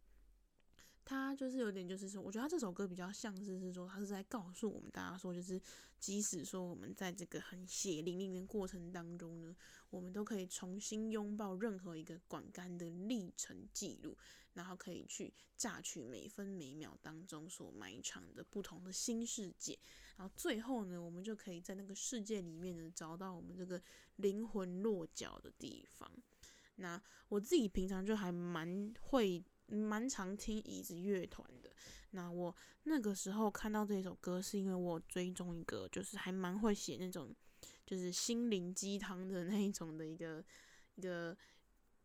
[1.04, 5.62] 他就是有点就是说，我觉得他这首歌比较像是是说，他是在告诉我们大家说，就是
[6.00, 9.56] 即使说我们在这个很血淋淋的过程当中呢，
[9.90, 14.18] 我们都可以重新拥抱任何一个管干的历程记录。
[14.54, 19.80] 然后可以去榨取每分每秒当中所埋藏的不同的新世界，
[20.18, 23.82] 然后最后呢，我们就可以在那个世界里面呢，找到我们这个
[24.18, 26.12] 灵魂落脚的地方。
[26.76, 29.42] 那我自己平常就还蛮会
[29.76, 31.70] 蛮常听椅子乐团的。
[32.12, 32.54] 那我
[32.84, 37.34] 那个时候看到这首歌，是因为我追踪一个就是还蛮会写那种
[37.86, 40.44] 就是心灵鸡汤的那一种的一个
[40.96, 41.38] 一个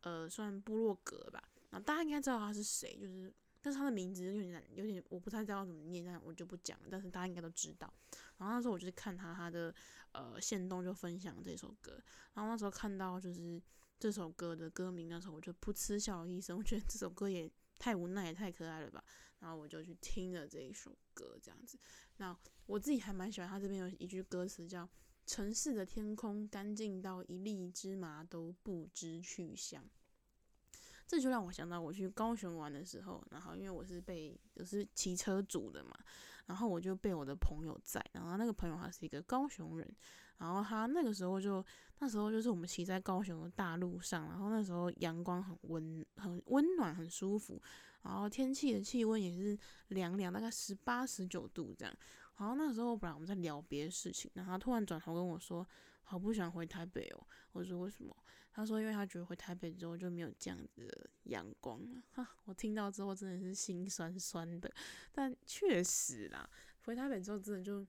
[0.01, 1.43] 呃算部落格吧。
[1.71, 6.79] 那大家应该知道他是谁，就是，但是他的名字有点，有点我不太知道怎么念，但我就不讲。
[6.89, 7.93] 但是大家应该都知道。
[8.37, 9.75] 然后那时候我就是看他他的
[10.13, 12.01] 呃现动就分享这首歌，
[12.33, 13.61] 然后那时候看到就是
[13.99, 19.03] 这首歌的歌名，那时候我就噗嗤笑了一声，我觉得这首歌也太无奈也太可爱了吧。
[19.39, 21.79] 然后我就去听了这一首歌，这样子。
[22.17, 22.35] 那
[22.65, 24.87] 我自己还蛮喜欢他这边有一句歌词叫
[25.27, 29.87] “城市的天空干净到一粒芝麻都不知去向”。
[31.07, 35.97] 这就让我想到我去高雄玩的时候，然后因为我是被我是骑车组的嘛，
[36.47, 39.95] 然后我就被我的朋友载，然后那个朋友他是一个高雄人，
[40.37, 41.65] 然后他那个时候就
[41.99, 47.61] 那时候就是我们骑在高雄的大路上，然后那时候阳光很温很温暖很舒服，
[48.03, 49.57] 然后天气的气温也是
[49.89, 51.93] 凉凉，大概十八十九度这样，
[52.37, 55.67] 然后那时候本来我们在聊别的事情，然后他突然转头跟我说，
[56.03, 58.15] 好不想回台北哦，我说为什么？
[58.49, 64.73] 他说：“因为他觉得回台北之后就没有这样子的阳光了。”哈，我听到之后真的是心酸酸的。
[65.11, 66.49] 但确实啦，
[66.83, 67.85] 回台北之后真的就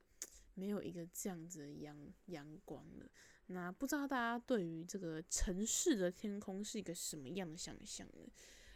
[0.58, 1.96] 没有一个这样子的阳
[2.26, 3.08] 阳光了。
[3.46, 8.28] 那不知道大家对于这个城市的天空是一个什么样的想象呢？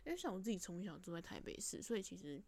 [0.06, 2.42] 因为像我自己从小住在台北市，所以其实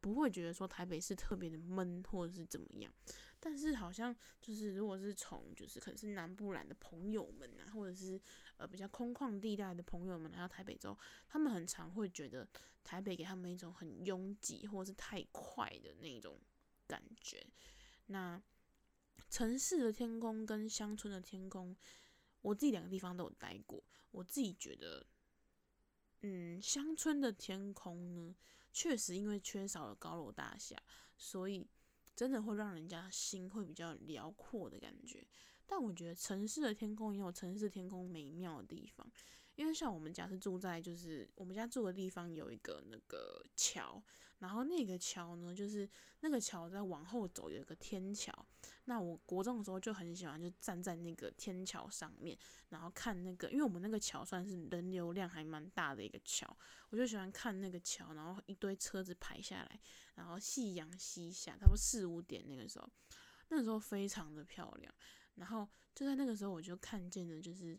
[0.00, 2.92] 不会觉得说台北市特别的闷或者是怎么样。
[3.38, 8.20] 但是好像就是，如果是从就是可能是南部来的朋友们啊，或者是
[8.56, 10.98] 呃比较空旷地带的朋友们来到台北之后，
[11.28, 12.48] 他们很常会觉得
[12.82, 16.40] 台北给他们一种很拥挤或者是太快的那种
[16.88, 17.46] 感觉。
[18.06, 18.42] 那
[19.28, 21.76] 城市的天空跟乡村的天空，
[22.42, 25.06] 我自己两个地方都有待过，我自己觉得，
[26.22, 28.34] 嗯，乡村的天空呢，
[28.72, 30.76] 确实因为缺少了高楼大厦，
[31.16, 31.66] 所以。
[32.14, 35.22] 真的会让人家心会比较辽阔的感觉，
[35.66, 39.06] 但我觉得城市的天空也有城市天空美妙的地方，
[39.54, 44.02] 因为像我们家是住在就是我们家住的地方有一个那个桥。
[44.38, 45.88] 然后那个桥呢，就是
[46.20, 48.32] 那个桥在往后走有一个天桥。
[48.84, 52.36] 那我国中的时候就很喜欢，就站在那个天桥上面，
[52.68, 56.54] 然后看那个，因为我们那个桥算是人流量还蛮大的一个桥，
[56.90, 59.80] 我就喜欢看那个桥，然后一堆车子排下来，
[60.14, 62.88] 然后夕阳西下，差不多四五点那个时候，
[63.48, 64.94] 那个时候非常的漂亮。
[65.36, 67.78] 然后就在那个时候，我就看见了，就是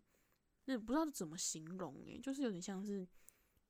[0.65, 3.07] 那不知道怎么形容诶，就是有点像是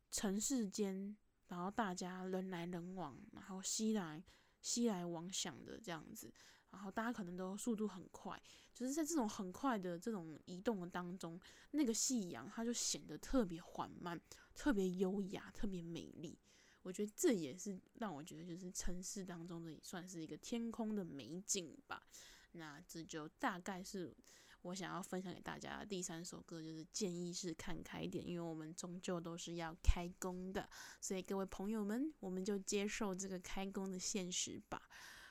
[0.09, 1.15] 城市间。
[1.47, 4.23] 然后大家人来人往，然后熙来
[4.61, 6.33] 熙来往想的这样子，
[6.71, 8.41] 然后大家可能都速度很快，
[8.73, 11.39] 就是在这种很快的这种移动的当中，
[11.71, 14.19] 那个夕阳它就显得特别缓慢、
[14.53, 16.37] 特别优雅、特别美丽。
[16.81, 22.03] 我觉得这也是让我觉得就是城市当中的算是一个天空的美景吧。
[22.51, 24.15] 那这就大概是。
[24.63, 34.81] 我想要分享给大家的第三首歌，就是建议是看开一点，因为我们终究都是要开工的，所以各位朋友们，我们就接受这个开工的现实吧。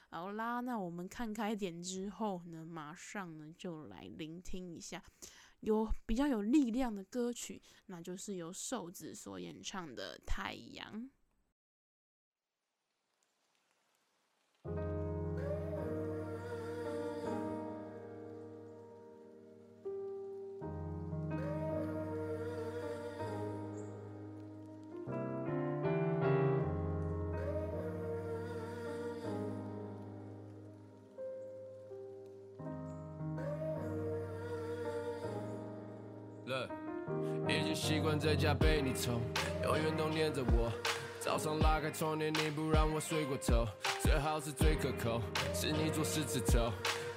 [0.08, 5.02] 好啦，那我们看开点之后呢，马上呢就来聆听一下
[5.60, 11.02] 有比较有力量的歌曲，那就是由瘦子所演唱的《太阳》。
[38.26, 39.20] 在家被你宠，
[39.62, 40.72] 永远都黏着我。
[41.20, 43.64] 早上拉开窗帘，你不让我睡过头。
[44.02, 45.22] 最好是最可口，
[45.54, 46.72] 是你做狮子头。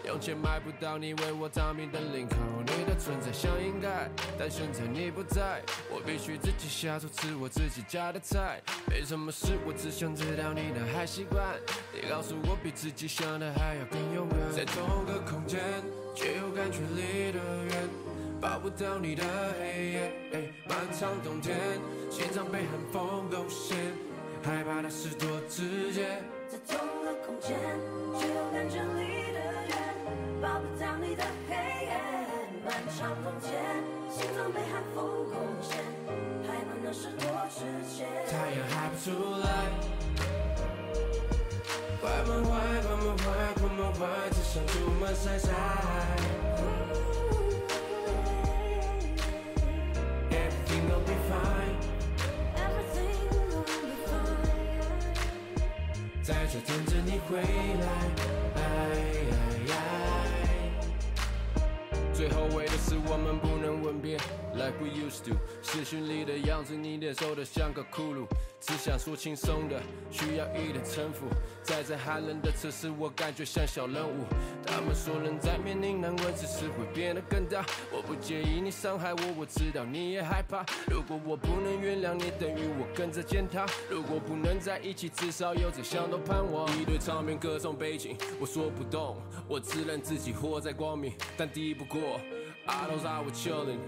[0.05, 4.07] 用钱买不到你为我着迷的领口，你的存在像应该，
[4.37, 8.61] 但现在你不在，我必须自己下厨吃我自己家的菜。
[8.87, 11.43] 没什么事，我只想知道你的还习惯。
[11.91, 15.59] 你告诉我比自己想的还要更勇敢，在同个空间
[16.13, 17.89] 却又感觉离得远，
[18.41, 19.23] 抱不到你的
[19.59, 20.13] 黑夜。
[20.67, 21.57] 漫长冬天，
[22.09, 23.77] 心脏被寒风攻陷，
[24.41, 26.21] 害怕的事多直接。
[26.47, 27.57] 在同个空间
[28.17, 29.77] 却又感觉离得远。
[30.41, 31.99] 抱不到你的黑夜，
[32.65, 33.51] 漫长冬天，
[34.09, 35.83] 心脏被寒风攻陷，
[36.47, 37.59] 还能那是多直
[37.93, 38.07] 接。
[38.31, 39.09] 太阳还不出
[39.41, 39.45] 来，
[41.99, 43.25] 关门坏，关门坏，
[43.59, 46.38] 关门坏，只想出门晒晒。
[56.21, 59.18] 在这等着你回来。
[62.19, 64.17] 最后悔的是我们不能吻别
[64.53, 65.37] ，like we used to。
[65.63, 68.27] 视讯里的样子，你脸瘦得像个骷髅。
[68.59, 71.27] 只想说轻松的，需要一点城府。
[71.63, 74.25] 在这寒冷的城市，我感觉像小人物。
[74.65, 77.65] 他们说人在面临难关，只是会变得更大。
[77.89, 80.65] 我不介意你伤害我，我知道你也害怕。
[80.91, 83.65] 如果我不能原谅你，等于我跟着践踏。
[83.89, 86.67] 如果不能在一起，至少有这相同盼望。
[86.77, 89.15] 一堆场面，各种背景，我说不动，
[89.47, 92.08] 我只能自己活在光明，但敌不过。
[92.65, 93.79] I thought I was chilling,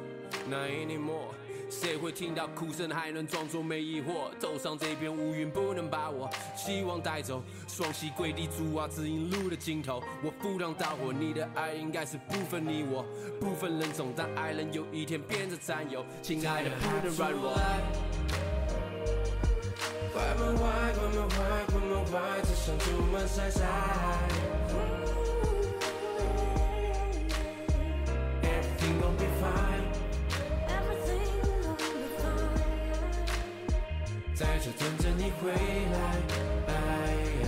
[0.49, 1.33] not anymore.
[1.69, 4.29] 谁会听到哭声还能装作没疑惑？
[4.41, 7.41] 头上这片乌云不能把我希望带走。
[7.65, 10.03] 双膝跪地，主啊，指引路的尽头。
[10.21, 13.05] 我赴汤蹈火，你的爱应该是不分你我，
[13.39, 16.05] 不分人种，但爱人有一天变成战友。
[16.21, 17.53] 亲爱的，不能软弱。
[20.11, 24.60] 关门坏，关门坏，关门坏，只想出门晒晒。
[34.33, 37.40] 在这等着你回来。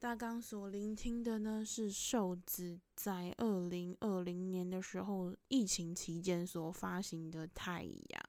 [0.00, 8.22] 大纲所聆听的呢，是瘦子在二零二零年的时候疫情期间所发行的《太阳》。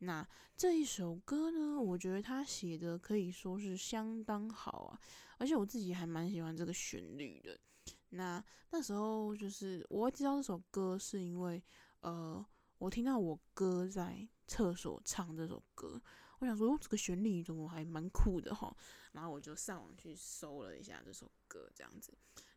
[0.00, 0.28] 那
[0.58, 5.00] 这一首歌呢，我觉得他写的可以说是相当好啊，
[5.38, 7.58] 而且我自己还蛮喜欢这个旋律的。
[8.10, 11.64] 那那时候就是我会知道这首歌，是因为
[12.00, 12.44] 呃，
[12.76, 16.02] 我听到我哥在厕所唱这首歌。
[16.40, 18.74] 我想说，哦，这个旋律怎么还蛮酷的哈，
[19.12, 22.12] 然后我就上网去搜了一下这首歌，这样子。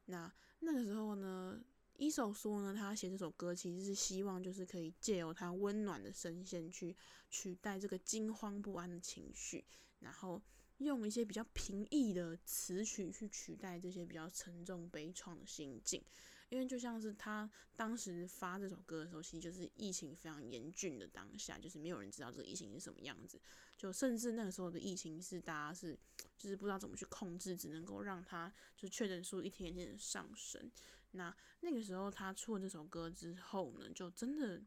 [0.06, 1.62] 那那个时候呢，
[1.98, 6.96] 一首说呢，他写这首歌其实是希望就是可以借由他温暖的声线去
[7.30, 9.66] 取代这个惊慌不安的情绪，
[10.00, 10.42] 然后
[10.78, 16.02] 用一些比较平易的词曲去取代这些比较沉重悲怆的心境。
[16.50, 23.42] 因为就像是他当时发这首歌的时候，其实就是疫情非常严峻的当下，就是没有人知道这个疫情是什么样子，
[23.76, 25.98] 就甚至那个时候的疫情是大家是
[26.38, 30.72] 就是不知道怎么去控制，只能够让他就确诊数一天一天的上升。
[31.12, 34.62] 那那个时候他出了这首歌之后呢，就真的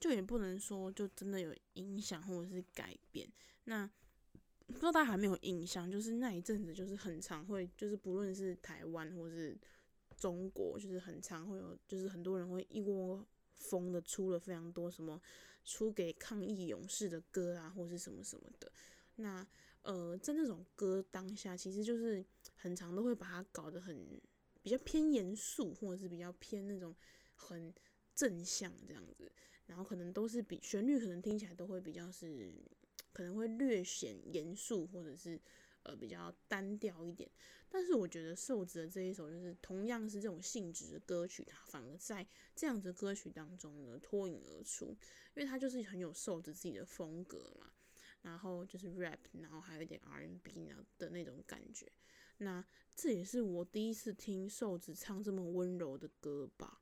[0.00, 3.30] 就也不能说就真的有影响或者是改变。
[3.64, 3.86] 那
[4.66, 9.58] 不知道大家还没有印象，就是那一阵子就是很常会就是不论是台湾或是。
[10.18, 15.20] 中国就是很常会有，就是很多人会一窝蜂的出了非常多什么
[15.64, 18.70] 出给抗疫勇士的歌啊，或是什么什么的。
[19.16, 19.46] 那
[19.82, 24.20] 呃，在那种歌当下，其实就是很常都会把它搞得很
[24.62, 26.94] 比较偏严肃，或者是比较偏那种
[27.34, 27.72] 很
[28.14, 29.30] 正向这样子。
[29.66, 32.52] 然后可能都是比旋律可能听起来都会比较是
[33.12, 35.40] 可能会略显严肃，或者是。
[35.88, 37.28] 呃比较单调一点。
[37.68, 44.96] 但是我觉得瘦子的这一首就是同样是这种性质的歌曲，它反而在这样子歌曲当中呢脱颖而出，
[45.34, 47.72] 因为它就是很有瘦子自己的风格嘛。
[48.22, 51.90] 然后就是 rap，然后还有一点 R&B 呢的那种感觉。
[52.38, 52.64] 那
[52.94, 56.80] 这也是我第一次听瘦子唱这么温柔的歌吧，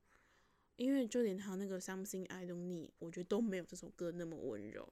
[0.76, 4.90] 因为就连他那个 Something I Don't Need，我觉得都没有这首歌那么温柔。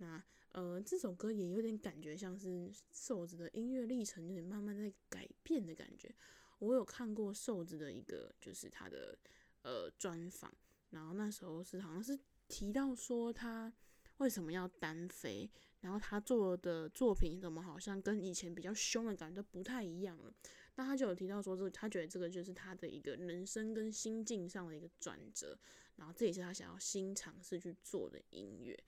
[0.00, 0.22] 那
[0.52, 6.14] 呃，这首歌也有点感觉像是瘦子的音乐历程有点慢慢在改变的感觉。
[6.58, 9.16] 我有看过瘦子的一个就是他的
[9.62, 10.52] 呃专访，
[10.90, 13.72] 然后那时候是好像是提到说他
[14.18, 15.50] 为什么要单飞。
[15.80, 20.30] 然后他做的作品怎么好像跟以前比较凶的感觉都不太一样了？
[20.74, 25.58] 那他就有提到说，这他觉得这个就是他的一个人生跟心境上的一个转折，
[25.96, 28.78] 然后这也是他想要新尝试去做的音乐。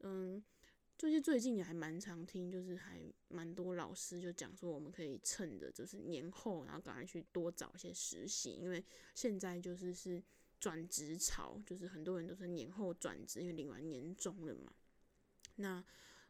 [0.00, 0.42] 嗯，
[1.00, 8.84] 最近最近也还蛮常听，就是还蛮多老师就讲说，我们可以趁着就是年后，然后赶快去多找一些实习，因为
[9.14, 10.22] 现在就是是
[10.58, 14.74] 转职潮，就是很多人都是年后转职，因为领完年终了嘛。
[15.54, 15.82] 那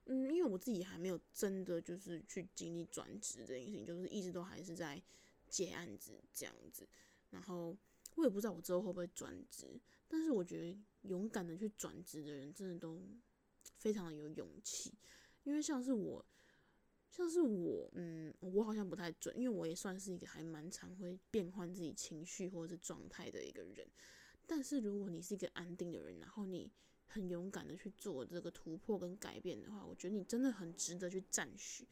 [0.05, 5.03] 嗯，因为我自己还没有真的就是去经历转职这件事情，就是一直都还是在
[5.49, 6.89] 接案子这样子。
[7.31, 7.77] 然后
[8.15, 13.03] 我也不知道我之后会不会转职，但是我觉得勇敢的去转职的人真的都
[13.81, 14.95] 非常的有勇气。
[15.43, 16.25] 因为像是我，
[17.11, 23.89] 像是我，嗯，我好像不太准，因为我也算是一个还蛮常会变换自己情绪或者是状态的一个人。
[24.47, 26.71] 但是如果你是一个安定的人，然后你
[27.07, 31.89] 很勇敢的去做这个突破跟改变的话，我觉得你真的很值得去赞许，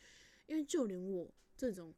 [0.47, 1.95] 因为就连我这种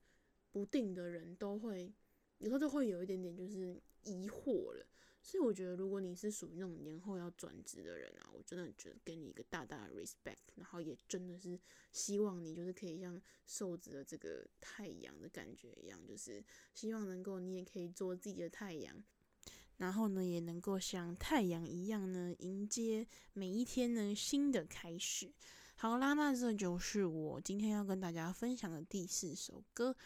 [0.53, 1.93] 不定的人都会，
[2.38, 4.86] 有时候都会有一点点就是疑惑了。
[5.22, 11.60] 所以我觉得，如果你是属于那种年后要转职的人啊，我真的觉得给你一个大大的 respect，然后也真的是
[11.92, 16.42] 希望你就是可以像瘦子的这个太阳的感觉一样，就是
[16.74, 19.04] 希望能够你也可以做自己的太阳。
[19.76, 25.32] 然后呢，也能够像太阳一样呢，迎接每一天呢新的开始。
[25.74, 29.96] 好啦，那这就是我今天要跟大家分享的第四首歌。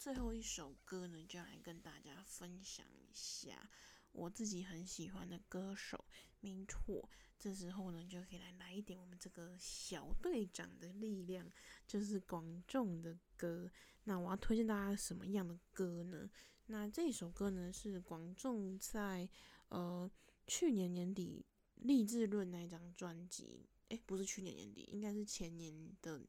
[0.00, 3.68] 最后一首歌呢，就来跟大家分享一下
[4.12, 6.02] 我自己很喜欢的歌手，
[6.40, 7.06] 没错。
[7.38, 11.46] 这时候呢，就可以来来一点我们这个小队长的力量，
[11.86, 13.70] 就是广仲的歌。
[14.04, 16.30] 那我要推荐大家什么样的歌呢？
[16.64, 19.28] 那这首歌呢，是广仲在
[19.68, 20.10] 呃
[20.46, 21.44] 去年年底
[21.86, 26.26] 《励志论》那张专辑，诶，不是去年年底，应该是前年的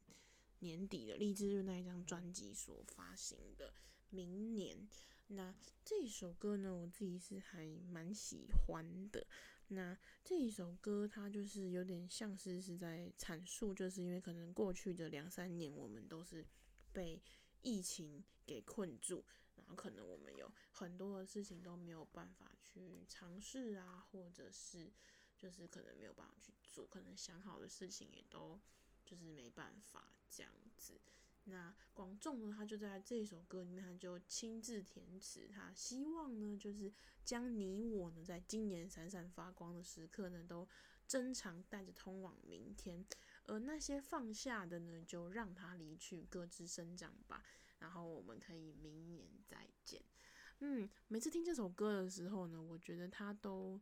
[0.62, 3.74] 年底的《励志论》那一张专辑所发行的。
[4.09, 4.89] 明年，
[5.28, 5.55] 那
[5.86, 9.26] 这首歌呢，我自己是还蛮喜欢的。
[9.68, 16.45] 那这一首歌，它就是有点像是是在阐述，就是因为可能过去的两三年，我们都是
[16.91, 17.22] 被
[17.62, 19.24] 疫情给困住。
[19.55, 24.91] 然后可能我们有很多的事情都没有办法去尝试啊，或者是
[25.38, 28.59] 就是可能没有办法去做，可能想好的事情也都
[29.05, 31.00] 就是没办法这样子。
[31.46, 36.92] 那广仲呢，他就在这首歌里面，他就亲自填词，他希望呢，就是
[37.26, 40.68] 将你我呢，在今年闪闪发光的时刻呢，都
[41.08, 43.04] 珍藏带着通往明天，
[43.46, 47.44] 而那些放下的呢，就让它离去，各自生长吧。
[47.80, 50.00] 然后我们可以明年再见。
[50.60, 53.82] 嗯，每次听这首歌的时候呢，我觉得它都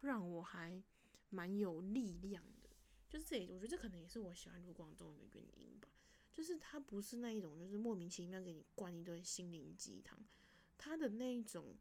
[0.00, 0.80] 让我还
[1.28, 2.44] 蛮有力量。
[3.14, 5.88] 就是这，我觉得这可能也是我喜欢卢广仲的原因吧。
[6.32, 10.18] 就是他不是那一种，就是莫名其妙给你灌一堆心灵鸡汤，
[10.76, 11.78] 他的那一种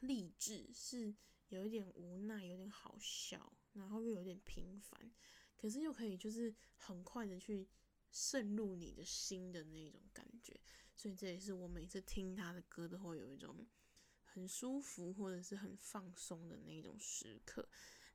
[0.00, 1.14] 励志是
[1.50, 5.12] 有一点无奈，有点好笑，然后又有点平凡，
[5.58, 7.68] 可是又可以就是很快的去。
[8.10, 10.58] 渗入你的心的那种感觉，
[10.96, 13.66] 所以这也是我每次听他的歌都会有一种
[14.24, 17.68] 很舒服或者是很放松的那种时刻。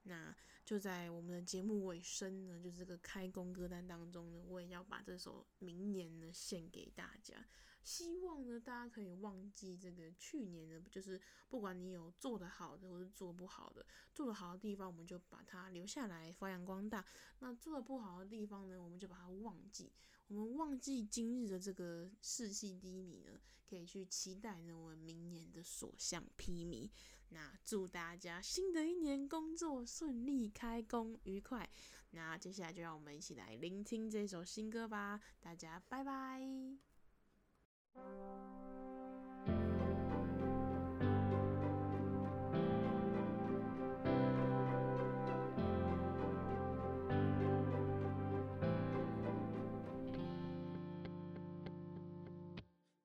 [0.03, 0.35] 那
[0.65, 7.45] 就在我们的节目尾声呢，就是这个开工歌单当中呢，我也要把这首《明年》呢献给大家。
[7.83, 17.05] 希望呢，大家可以忘记这个去年的，就是不管你有做得好的或是做不好的，做得好的地方我们就把它留下来发扬光大，
[17.39, 19.91] 那做得不好的地方呢，我们就把它忘记。
[20.27, 23.37] 我们忘记今日的这个士气低迷呢，
[23.69, 26.89] 可以去期待呢我们明年的所向披靡。
[27.33, 31.67] 那祝大家新的一年工作顺利，开工愉快。
[32.11, 36.41] 那接下来就让我们一起来聆听这首新歌吧，大家拜拜。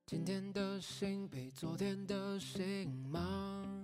[0.04, 3.77] 今天的心比昨天的心忙，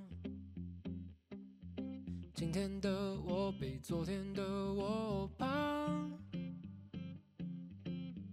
[2.45, 6.13] 今天的我比昨天的我胖，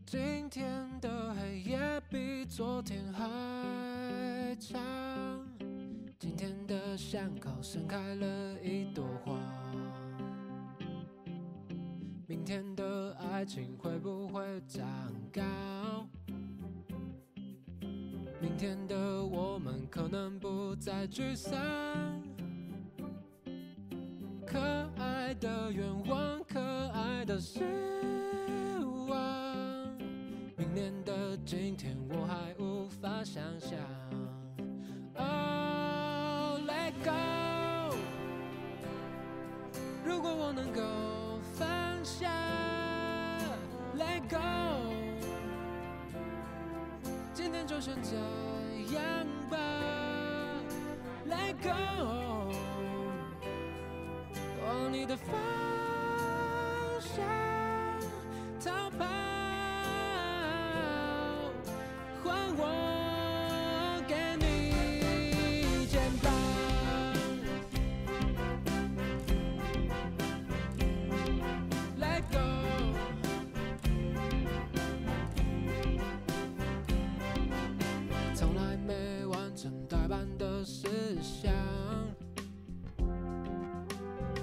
[0.05, 4.81] 今天的黑夜比昨天还长，
[6.19, 9.39] 今天的巷口盛开了一朵花，
[12.27, 14.85] 明天的爱情会不会长
[15.31, 16.05] 高？
[18.41, 21.57] 明天的我们可能不再沮丧，
[24.51, 24.59] 可
[25.01, 27.63] 爱的愿望，可爱的失
[29.07, 29.17] 望。
[30.57, 33.79] 明年的今天我还无法想象。
[35.15, 37.95] Oh, let go。
[40.03, 40.81] 如果我能够
[41.53, 42.29] 放下
[43.97, 44.37] ，Let go。
[47.33, 48.15] 今天就先这
[48.93, 49.57] 样吧
[51.25, 52.40] ，Let go，
[54.71, 55.35] 往你的方
[57.01, 57.25] 向
[58.63, 59.05] 逃跑，
[62.23, 62.90] 换我。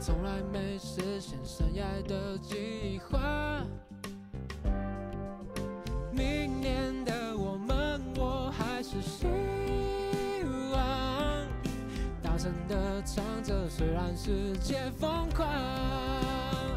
[0.08, 3.62] 从来没实现深爱的计划。
[6.10, 9.26] 明年的我们，我还是希
[10.72, 11.46] 望
[12.22, 15.46] 大声的唱着，虽然世界疯狂。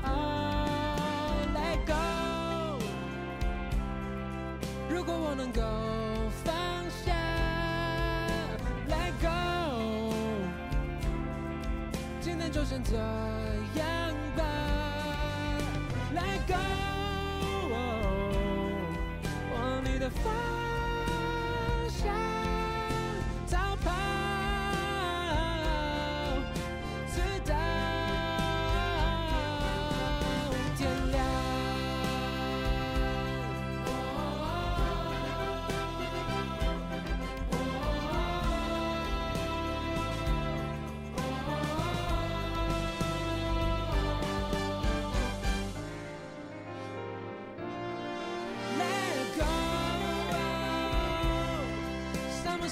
[0.03, 2.83] Oh, let go，
[4.89, 5.61] 如果我能够
[12.51, 13.40] 就现在。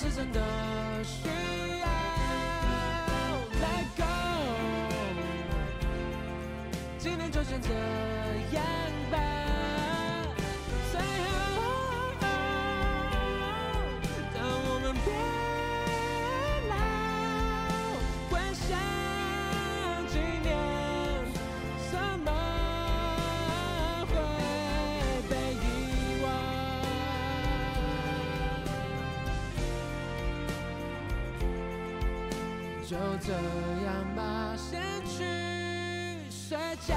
[0.02, 0.40] 是真的
[1.04, 1.28] 需
[1.82, 1.86] 要
[3.60, 4.04] ？Let go，
[6.98, 7.68] 今天就先这
[8.56, 8.64] 样
[32.90, 33.32] 就这
[33.86, 35.24] 样吧，先去
[36.32, 36.96] 睡觉。